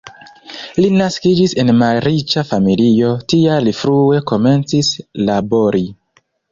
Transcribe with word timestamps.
Li 0.83 0.87
naskiĝis 1.01 1.53
en 1.63 1.69
malriĉa 1.81 2.45
familio, 2.53 3.13
tial 3.35 3.69
li 3.69 3.77
frue 3.83 4.27
komencis 4.35 4.95
labori. 5.31 5.89